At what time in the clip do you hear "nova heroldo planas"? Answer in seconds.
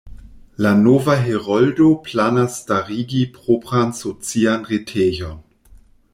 0.83-2.57